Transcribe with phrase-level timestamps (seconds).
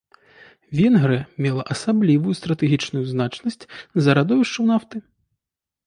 [0.79, 3.63] Венгрыя мела асаблівую стратэгічную значнасць
[3.99, 4.97] з-за радовішчаў нафты.